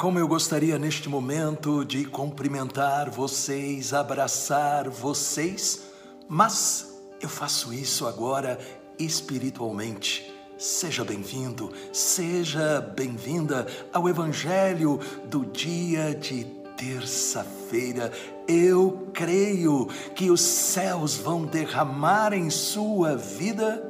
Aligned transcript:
como 0.00 0.18
eu 0.18 0.26
gostaria 0.26 0.78
neste 0.78 1.10
momento 1.10 1.84
de 1.84 2.06
cumprimentar 2.06 3.10
vocês, 3.10 3.92
abraçar 3.92 4.88
vocês, 4.88 5.82
mas 6.26 6.98
eu 7.20 7.28
faço 7.28 7.70
isso 7.70 8.06
agora 8.06 8.58
espiritualmente. 8.98 10.34
Seja 10.56 11.04
bem-vindo, 11.04 11.70
seja 11.92 12.80
bem-vinda 12.80 13.66
ao 13.92 14.08
Evangelho 14.08 14.98
do 15.26 15.44
dia 15.44 16.14
de 16.14 16.44
terça-feira. 16.78 18.10
Eu 18.48 19.10
creio 19.12 19.86
que 20.14 20.30
os 20.30 20.40
céus 20.40 21.16
vão 21.16 21.44
derramar 21.44 22.32
em 22.32 22.48
sua 22.48 23.16
vida 23.16 23.84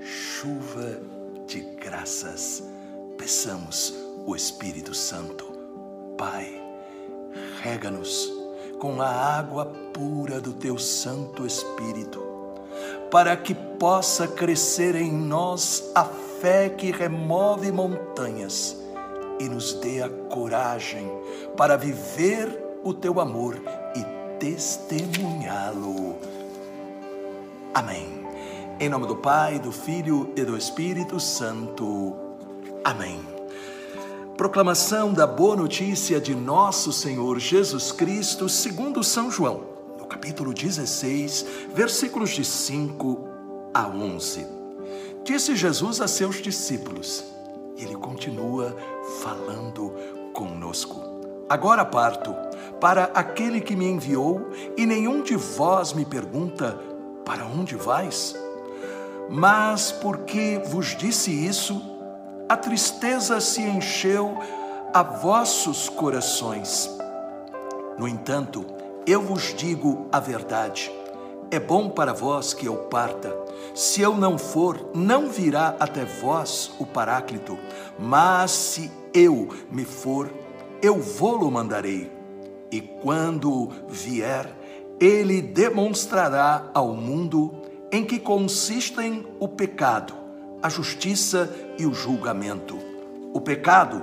chuva 0.00 1.02
de 1.46 1.60
graças. 1.78 2.62
Peçamos 3.18 3.92
o 4.26 4.34
Espírito 4.34 4.94
Santo. 4.94 5.49
Pai, 6.20 6.52
rega-nos 7.62 8.30
com 8.78 9.00
a 9.00 9.08
água 9.08 9.64
pura 9.94 10.38
do 10.38 10.52
teu 10.52 10.78
Santo 10.78 11.46
Espírito, 11.46 12.22
para 13.10 13.34
que 13.38 13.54
possa 13.54 14.28
crescer 14.28 14.96
em 14.96 15.10
nós 15.10 15.90
a 15.94 16.04
fé 16.04 16.68
que 16.68 16.90
remove 16.90 17.72
montanhas 17.72 18.76
e 19.38 19.48
nos 19.48 19.72
dê 19.72 20.02
a 20.02 20.10
coragem 20.10 21.10
para 21.56 21.78
viver 21.78 22.54
o 22.84 22.92
teu 22.92 23.18
amor 23.18 23.58
e 23.96 24.04
testemunhá-lo. 24.38 26.18
Amém. 27.72 28.26
Em 28.78 28.90
nome 28.90 29.06
do 29.06 29.16
Pai, 29.16 29.58
do 29.58 29.72
Filho 29.72 30.34
e 30.36 30.44
do 30.44 30.54
Espírito 30.54 31.18
Santo. 31.18 32.14
Amém. 32.84 33.39
Proclamação 34.40 35.12
da 35.12 35.26
boa 35.26 35.54
notícia 35.54 36.18
de 36.18 36.34
nosso 36.34 36.94
Senhor 36.94 37.38
Jesus 37.38 37.92
Cristo, 37.92 38.48
segundo 38.48 39.04
São 39.04 39.30
João, 39.30 39.64
no 39.98 40.06
capítulo 40.06 40.54
16, 40.54 41.44
versículos 41.74 42.30
de 42.30 42.42
5 42.42 43.28
a 43.74 43.86
11. 43.86 44.46
Disse 45.24 45.54
Jesus 45.54 46.00
a 46.00 46.08
seus 46.08 46.40
discípulos, 46.40 47.22
e 47.76 47.84
ele 47.84 47.96
continua 47.96 48.74
falando 49.20 49.92
conosco. 50.32 51.02
Agora 51.46 51.84
parto 51.84 52.34
para 52.80 53.10
aquele 53.12 53.60
que 53.60 53.76
me 53.76 53.90
enviou, 53.90 54.48
e 54.74 54.86
nenhum 54.86 55.22
de 55.22 55.36
vós 55.36 55.92
me 55.92 56.06
pergunta: 56.06 56.80
Para 57.26 57.44
onde 57.44 57.76
vais? 57.76 58.34
Mas 59.28 59.92
porque 59.92 60.62
vos 60.64 60.96
disse 60.96 61.30
isso, 61.30 61.99
a 62.50 62.56
tristeza 62.56 63.40
se 63.40 63.62
encheu 63.62 64.36
a 64.92 65.04
vossos 65.04 65.88
corações. 65.88 66.90
No 67.96 68.08
entanto, 68.08 68.66
eu 69.06 69.22
vos 69.22 69.54
digo 69.54 70.08
a 70.10 70.18
verdade. 70.18 70.90
É 71.48 71.60
bom 71.60 71.88
para 71.88 72.12
vós 72.12 72.52
que 72.52 72.66
eu 72.66 72.74
parta. 72.74 73.32
Se 73.72 74.00
eu 74.00 74.16
não 74.16 74.36
for, 74.36 74.90
não 74.92 75.28
virá 75.28 75.76
até 75.78 76.04
vós 76.04 76.72
o 76.80 76.84
Paráclito. 76.84 77.56
Mas 77.96 78.50
se 78.50 78.90
eu 79.14 79.48
me 79.70 79.84
for, 79.84 80.28
eu 80.82 80.98
vou-lo 81.00 81.48
mandarei. 81.52 82.10
E 82.68 82.80
quando 82.80 83.70
vier, 83.88 84.52
ele 84.98 85.40
demonstrará 85.40 86.68
ao 86.74 86.94
mundo 86.94 87.62
em 87.92 88.04
que 88.04 88.18
consistem 88.18 89.24
o 89.38 89.46
pecado, 89.46 90.14
a 90.62 90.68
justiça 90.68 91.54
e 91.78 91.86
o 91.86 91.94
julgamento. 91.94 92.78
O 93.32 93.40
pecado, 93.40 94.02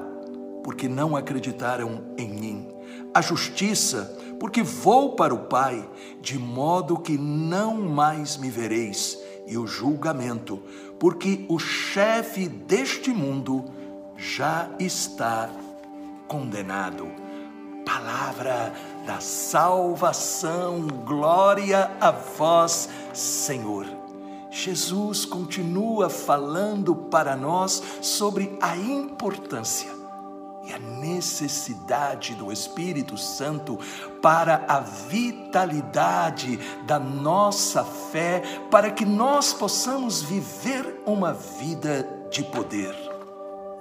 porque 0.64 0.88
não 0.88 1.16
acreditaram 1.16 2.04
em 2.18 2.30
mim. 2.30 2.68
A 3.14 3.22
justiça, 3.22 4.18
porque 4.40 4.64
vou 4.64 5.16
para 5.16 5.34
o 5.34 5.46
Pai, 5.46 5.88
de 6.22 6.38
modo 6.38 7.00
que 7.00 7.18
não 7.18 7.76
mais 7.76 8.38
me 8.38 8.50
vereis. 8.50 9.18
E 9.46 9.58
o 9.58 9.66
julgamento, 9.66 10.62
porque 11.00 11.46
o 11.48 11.58
chefe 11.58 12.48
deste 12.50 13.12
mundo 13.12 13.66
já 14.18 14.70
está 14.80 15.50
condenado. 16.28 17.08
Palavra 17.86 18.74
da 19.06 19.22
salvação, 19.22 20.82
glória 21.06 21.90
a 22.02 22.12
vós, 22.12 22.90
Senhor. 23.14 23.97
Jesus 24.58 25.24
continua 25.24 26.10
falando 26.10 26.96
para 26.96 27.36
nós 27.36 27.84
sobre 28.02 28.58
a 28.60 28.76
importância 28.76 29.96
e 30.66 30.74
a 30.74 30.80
necessidade 30.80 32.34
do 32.34 32.52
Espírito 32.52 33.20
Santo 33.20 33.78
para 34.20 34.66
a 34.68 34.80
vitalidade 34.80 36.58
da 36.88 36.98
nossa 36.98 37.84
fé, 37.84 38.42
para 38.72 38.90
que 38.90 39.06
nós 39.06 39.54
possamos 39.54 40.24
viver 40.24 41.04
uma 41.06 41.34
vida 41.34 42.28
de 42.32 42.44
poder. 42.44 42.96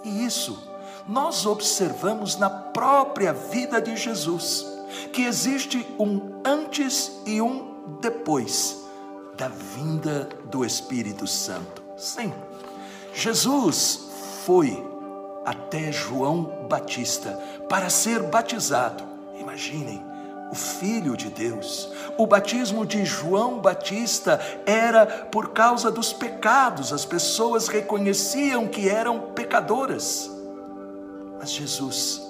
E 0.05 0.27
isso 0.27 0.63
nós 1.09 1.47
observamos 1.47 2.37
na 2.37 2.51
própria 2.51 3.33
vida 3.33 3.81
de 3.81 3.97
Jesus, 3.97 4.67
que 5.11 5.23
existe 5.23 5.87
um 5.99 6.43
antes 6.45 7.23
e 7.25 7.41
um 7.41 7.99
depois 8.01 8.86
da 9.37 9.49
vinda 9.49 10.29
do 10.45 10.65
Espírito 10.65 11.27
Santo. 11.27 11.83
Sim, 11.97 12.33
Jesus 13.13 14.09
foi 14.45 14.83
até 15.45 15.93
João 15.93 16.67
Batista 16.69 17.33
para 17.69 17.91
ser 17.91 18.23
batizado. 18.23 19.05
Imaginem, 19.39 20.03
o 20.51 20.55
Filho 20.55 21.17
de 21.17 21.29
Deus. 21.31 21.91
O 22.17 22.27
batismo 22.27 22.87
de 22.87 23.05
João 23.05 23.61
Batista 23.61 24.41
era 24.65 25.07
por 25.07 25.51
causa 25.51 25.91
dos 25.91 26.13
pecados, 26.13 26.93
as 26.93 27.05
pessoas 27.05 27.69
reconheciam 27.69 28.67
que 28.67 28.89
eram 28.89 29.33
pecadoras. 29.33 30.31
Mas 31.39 31.51
Jesus 31.53 32.23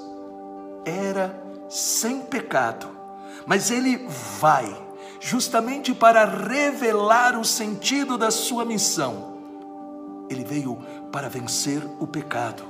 era 0.84 1.34
sem 1.68 2.20
pecado, 2.20 2.88
mas 3.46 3.70
ele 3.70 4.06
vai 4.40 4.85
justamente 5.20 5.94
para 5.94 6.24
revelar 6.24 7.38
o 7.38 7.44
sentido 7.44 8.16
da 8.18 8.30
sua 8.30 8.64
missão. 8.64 9.36
Ele 10.28 10.44
veio 10.44 10.76
para 11.12 11.28
vencer 11.28 11.82
o 12.00 12.06
pecado 12.06 12.64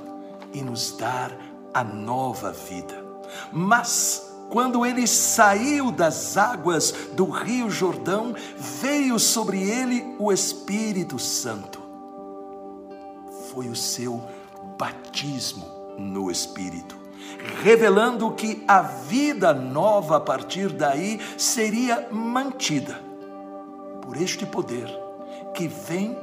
e 0.53 0.61
nos 0.61 0.91
dar 0.91 1.31
a 1.73 1.83
nova 1.83 2.51
vida. 2.51 3.03
Mas 3.51 4.31
quando 4.49 4.85
ele 4.85 5.05
saiu 5.05 5.91
das 5.91 6.37
águas 6.37 6.93
do 7.13 7.25
Rio 7.25 7.69
Jordão, 7.69 8.33
veio 8.57 9.19
sobre 9.19 9.61
ele 9.61 10.15
o 10.17 10.31
Espírito 10.31 11.19
Santo. 11.19 11.81
Foi 13.51 13.67
o 13.67 13.75
seu 13.75 14.23
batismo 14.77 15.65
no 15.97 16.31
Espírito 16.31 17.06
revelando 17.61 18.31
que 18.31 18.63
a 18.67 18.81
vida 18.81 19.53
nova 19.53 20.17
a 20.17 20.19
partir 20.19 20.69
daí 20.69 21.19
seria 21.37 22.07
mantida 22.11 22.99
por 24.01 24.15
este 24.17 24.45
poder 24.45 24.87
que 25.53 25.67
vem 25.67 26.17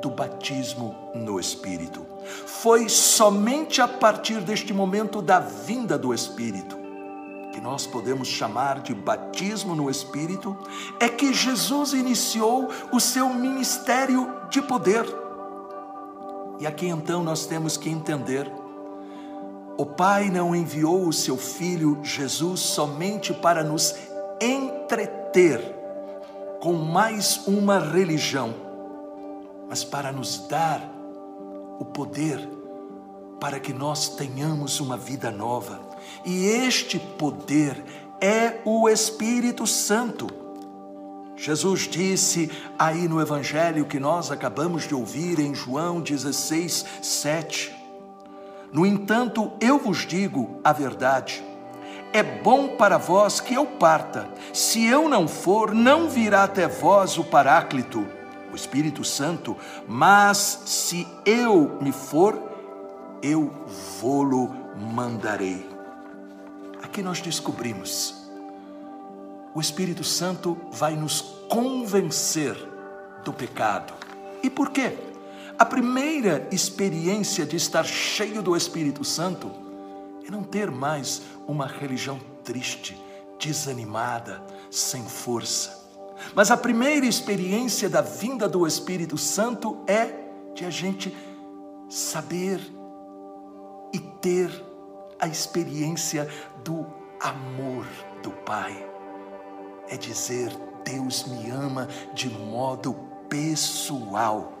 do 0.00 0.10
batismo 0.10 0.94
no 1.14 1.38
Espírito. 1.38 2.04
Foi 2.46 2.88
somente 2.88 3.80
a 3.80 3.88
partir 3.88 4.40
deste 4.40 4.72
momento 4.72 5.22
da 5.22 5.40
vinda 5.40 5.98
do 5.98 6.12
Espírito, 6.12 6.76
que 7.52 7.60
nós 7.60 7.86
podemos 7.86 8.28
chamar 8.28 8.80
de 8.80 8.94
batismo 8.94 9.74
no 9.74 9.90
Espírito, 9.90 10.56
é 11.00 11.08
que 11.08 11.32
Jesus 11.32 11.92
iniciou 11.92 12.68
o 12.92 13.00
seu 13.00 13.28
ministério 13.28 14.32
de 14.50 14.62
poder. 14.62 15.04
E 16.60 16.66
aqui 16.66 16.88
então 16.88 17.22
nós 17.22 17.46
temos 17.46 17.76
que 17.76 17.88
entender 17.88 18.50
o 19.78 19.86
Pai 19.86 20.28
não 20.28 20.56
enviou 20.56 21.06
o 21.06 21.12
seu 21.12 21.36
Filho 21.36 22.00
Jesus 22.02 22.58
somente 22.58 23.32
para 23.32 23.62
nos 23.62 23.94
entreter 24.40 25.60
com 26.60 26.72
mais 26.72 27.46
uma 27.46 27.78
religião, 27.78 28.52
mas 29.68 29.84
para 29.84 30.10
nos 30.10 30.48
dar 30.48 30.82
o 31.78 31.84
poder 31.84 32.40
para 33.38 33.60
que 33.60 33.72
nós 33.72 34.08
tenhamos 34.08 34.80
uma 34.80 34.96
vida 34.96 35.30
nova. 35.30 35.78
E 36.24 36.46
este 36.46 36.98
poder 36.98 37.80
é 38.20 38.60
o 38.64 38.88
Espírito 38.88 39.64
Santo. 39.64 40.26
Jesus 41.36 41.82
disse 41.82 42.50
aí 42.76 43.06
no 43.06 43.20
Evangelho 43.20 43.84
que 43.84 44.00
nós 44.00 44.32
acabamos 44.32 44.88
de 44.88 44.94
ouvir 44.96 45.38
em 45.38 45.54
João 45.54 46.00
16, 46.00 46.84
7. 47.00 47.77
No 48.72 48.84
entanto, 48.84 49.52
eu 49.60 49.78
vos 49.78 50.06
digo 50.06 50.60
a 50.62 50.72
verdade. 50.72 51.42
É 52.12 52.22
bom 52.22 52.76
para 52.76 52.98
vós 52.98 53.40
que 53.40 53.54
eu 53.54 53.66
parta. 53.66 54.28
Se 54.52 54.84
eu 54.84 55.08
não 55.08 55.28
for, 55.28 55.74
não 55.74 56.08
virá 56.08 56.44
até 56.44 56.66
vós 56.66 57.18
o 57.18 57.24
Paráclito, 57.24 58.06
o 58.52 58.56
Espírito 58.56 59.04
Santo, 59.04 59.56
mas 59.86 60.62
se 60.64 61.06
eu 61.24 61.78
me 61.80 61.92
for, 61.92 62.40
eu 63.22 63.52
vou-lo 64.00 64.54
mandarei. 64.94 65.66
aqui 66.82 67.02
nós 67.02 67.20
descobrimos. 67.20 68.14
O 69.54 69.60
Espírito 69.60 70.04
Santo 70.04 70.56
vai 70.70 70.94
nos 70.94 71.20
convencer 71.48 72.56
do 73.24 73.32
pecado. 73.32 73.92
E 74.42 74.48
por 74.48 74.70
quê? 74.70 74.96
A 75.58 75.64
primeira 75.64 76.46
experiência 76.52 77.44
de 77.44 77.56
estar 77.56 77.82
cheio 77.82 78.40
do 78.40 78.56
Espírito 78.56 79.02
Santo 79.02 79.50
é 80.24 80.30
não 80.30 80.44
ter 80.44 80.70
mais 80.70 81.22
uma 81.48 81.66
religião 81.66 82.20
triste, 82.44 82.96
desanimada, 83.40 84.40
sem 84.70 85.02
força. 85.02 85.76
Mas 86.32 86.52
a 86.52 86.56
primeira 86.56 87.06
experiência 87.06 87.88
da 87.88 88.00
vinda 88.00 88.48
do 88.48 88.68
Espírito 88.68 89.18
Santo 89.18 89.82
é 89.88 90.28
de 90.54 90.64
a 90.64 90.70
gente 90.70 91.16
saber 91.88 92.60
e 93.92 93.98
ter 93.98 94.48
a 95.18 95.26
experiência 95.26 96.28
do 96.62 96.86
amor 97.20 97.84
do 98.22 98.30
Pai. 98.30 98.88
É 99.88 99.96
dizer, 99.96 100.52
Deus 100.84 101.26
me 101.26 101.50
ama 101.50 101.88
de 102.14 102.30
modo 102.30 102.94
pessoal. 103.28 104.57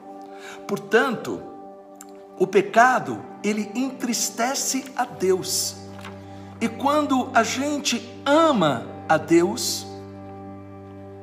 Portanto, 0.66 1.42
o 2.38 2.46
pecado, 2.46 3.24
ele 3.42 3.70
entristece 3.74 4.84
a 4.96 5.04
Deus. 5.04 5.76
E 6.60 6.68
quando 6.68 7.30
a 7.34 7.42
gente 7.42 8.08
ama 8.24 8.86
a 9.08 9.16
Deus, 9.16 9.86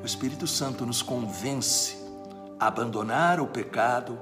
o 0.02 0.06
Espírito 0.06 0.46
Santo 0.46 0.86
nos 0.86 1.02
convence 1.02 1.98
a 2.60 2.68
abandonar 2.68 3.40
o 3.40 3.48
pecado, 3.48 4.20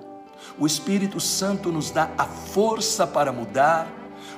o 0.57 0.65
Espírito 0.65 1.19
Santo 1.19 1.71
nos 1.71 1.91
dá 1.91 2.11
a 2.17 2.25
força 2.25 3.07
para 3.07 3.31
mudar, 3.31 3.87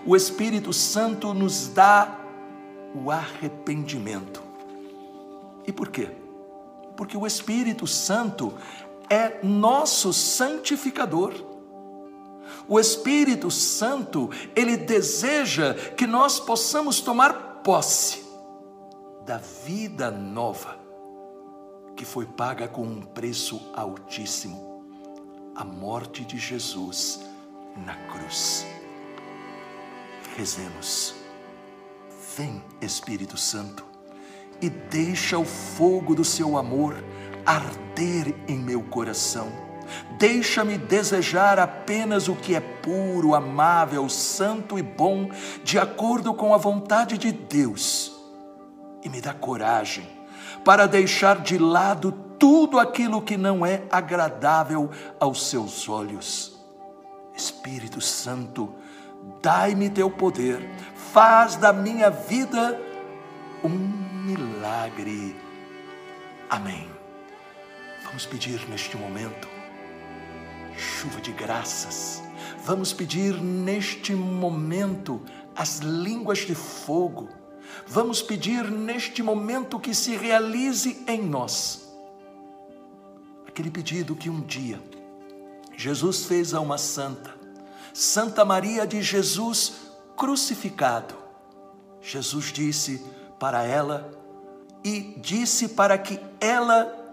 o 0.06 0.16
Espírito 0.16 0.72
Santo 0.72 1.34
nos 1.34 1.68
dá 1.68 2.20
o 2.94 3.12
arrependimento. 3.12 4.42
E 5.68 5.72
por 5.72 5.90
quê? 5.90 6.10
Porque 6.96 7.18
o 7.18 7.28
Espírito 7.28 7.86
Santo 7.86 8.54
é 9.10 9.40
nosso 9.44 10.14
santificador. 10.14 11.34
O 12.68 12.80
Espírito 12.80 13.52
Santo, 13.52 14.30
ele 14.56 14.78
deseja 14.78 15.74
que 15.96 16.08
nós 16.08 16.40
possamos 16.40 17.00
tomar 17.00 17.62
posse 17.64 18.24
da 19.26 19.38
vida 19.38 20.10
nova 20.10 20.86
que 21.96 22.04
foi 22.04 22.26
paga 22.26 22.68
com 22.68 22.84
um 22.84 23.02
preço 23.02 23.72
altíssimo 23.74 24.84
a 25.56 25.64
morte 25.64 26.26
de 26.26 26.38
Jesus 26.38 27.22
na 27.86 27.96
cruz. 28.08 28.66
Rezemos. 30.36 31.16
Vem, 32.36 32.62
Espírito 32.82 33.38
Santo, 33.38 33.86
e 34.62 34.70
deixa 34.70 35.38
o 35.38 35.46
fogo 35.46 36.14
do 36.14 36.26
seu 36.26 36.58
amor 36.58 37.02
arder 37.46 38.34
em 38.48 38.58
meu 38.58 38.82
coração. 38.82 39.52
Deixa-me 40.18 40.78
desejar 40.78 41.60
apenas 41.60 42.28
o 42.28 42.36
que 42.36 42.56
é 42.56 42.60
puro, 42.60 43.36
amável, 43.36 44.10
santo 44.10 44.80
e 44.80 44.82
bom, 44.82 45.30
de 45.64 45.78
acordo 45.78 46.34
com 46.34 46.54
a 46.54 46.58
vontade 46.58 47.18
de 47.18 47.32
Deus. 47.32 48.12
E 49.04 49.10
me 49.10 49.22
dá 49.22 49.34
coragem 49.34 50.08
para 50.64 50.88
deixar 50.88 51.42
de 51.42 51.58
lado 51.58 52.12
tudo 52.40 52.80
aquilo 52.80 53.22
que 53.22 53.38
não 53.38 53.66
é 53.66 53.84
agradável 53.92 54.90
aos 55.20 55.48
seus 55.48 55.88
olhos. 55.88 56.56
Espírito 57.36 58.02
Santo, 58.02 58.74
dai-me 59.42 59.90
teu 59.90 60.10
poder, 60.10 60.68
faz 60.96 61.56
da 61.56 61.72
minha 61.72 62.10
vida 62.10 62.80
um 63.64 63.70
milagre. 63.70 65.36
Amém. 66.50 67.05
Vamos 68.16 68.28
pedir 68.28 68.70
neste 68.70 68.96
momento 68.96 69.46
chuva 70.78 71.20
de 71.20 71.34
graças. 71.34 72.24
Vamos 72.64 72.94
pedir 72.94 73.34
neste 73.42 74.16
momento 74.16 75.22
as 75.54 75.80
línguas 75.80 76.38
de 76.38 76.56
fogo. 76.56 77.28
Vamos 77.86 78.22
pedir 78.22 78.72
neste 78.72 79.22
momento 79.22 79.78
que 79.78 79.94
se 79.94 80.16
realize 80.16 81.04
em 81.06 81.22
nós 81.24 81.94
aquele 83.46 83.70
pedido 83.70 84.16
que 84.16 84.30
um 84.30 84.40
dia 84.40 84.82
Jesus 85.76 86.24
fez 86.24 86.54
a 86.54 86.62
uma 86.62 86.78
santa, 86.78 87.36
Santa 87.94 88.46
Maria 88.46 88.88
de 88.88 89.02
Jesus 89.02 89.74
crucificado. 90.16 91.16
Jesus 92.00 92.46
disse 92.46 93.06
para 93.38 93.66
ela 93.66 94.10
e 94.86 95.02
disse 95.18 95.68
para 95.68 95.98
que 95.98 96.18
ela 96.40 97.04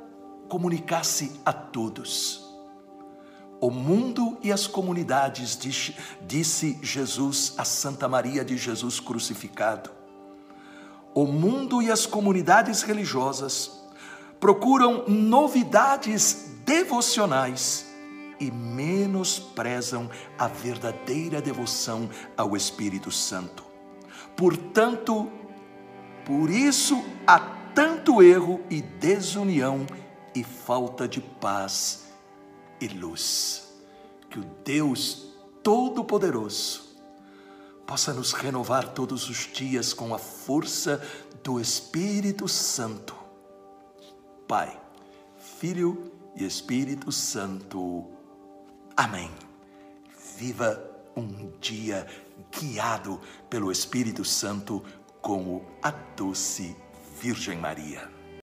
comunicasse 0.53 1.41
a 1.47 1.53
todos. 1.55 2.47
O 3.59 3.71
mundo 3.71 4.37
e 4.43 4.53
as 4.53 4.67
comunidades, 4.67 5.59
disse 6.27 6.79
Jesus 6.83 7.55
a 7.57 7.65
Santa 7.65 8.07
Maria 8.07 8.45
de 8.45 8.59
Jesus 8.59 9.01
crucificado. 9.01 9.89
O 11.15 11.25
mundo 11.25 11.81
e 11.81 11.91
as 11.91 12.05
comunidades 12.05 12.83
religiosas 12.83 13.83
procuram 14.39 15.09
novidades 15.09 16.51
devocionais 16.67 17.87
e 18.39 18.51
menosprezam 18.51 20.11
a 20.39 20.49
verdadeira 20.49 21.41
devoção 21.41 22.11
ao 22.37 22.55
Espírito 22.55 23.11
Santo. 23.11 23.65
Portanto, 24.37 25.33
por 26.27 26.51
isso 26.51 27.03
há 27.27 27.41
tanto 27.75 28.23
erro 28.23 28.61
e 28.69 28.83
desunião 28.83 29.87
e 30.34 30.43
falta 30.43 31.06
de 31.08 31.20
paz 31.20 32.08
e 32.81 32.88
luz. 32.88 33.73
Que 34.31 34.38
o 34.38 34.44
Deus 34.64 35.29
Todo-Poderoso 35.62 36.96
possa 37.87 38.12
nos 38.12 38.32
renovar 38.32 38.88
todos 38.94 39.29
os 39.29 39.50
dias 39.52 39.93
com 39.93 40.14
a 40.14 40.19
força 40.19 41.02
do 41.43 41.61
Espírito 41.61 42.49
Santo 42.49 43.23
Pai, 44.52 44.79
Filho 45.39 46.12
e 46.36 46.44
Espírito 46.44 47.10
Santo. 47.10 48.06
Amém. 48.94 49.31
Viva 50.36 50.79
um 51.17 51.51
dia 51.58 52.06
guiado 52.51 53.19
pelo 53.48 53.72
Espírito 53.72 54.27
Santo 54.27 54.84
como 55.22 55.65
a 55.82 55.91
doce 55.91 56.77
Virgem 57.19 57.56
Maria. 57.56 58.21